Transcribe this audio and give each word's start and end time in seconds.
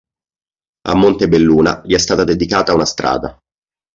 A 0.89 0.95
Montebelluna 0.95 1.83
gli 1.85 1.93
è 1.93 1.99
stata 1.99 2.23
dedicata 2.23 2.73
una 2.73 2.85
strada. 2.85 3.39